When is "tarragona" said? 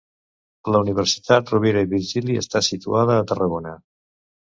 3.35-3.81